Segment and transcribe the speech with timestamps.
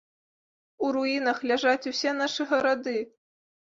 [0.87, 2.97] У руінах ляжаць усе нашы гарады.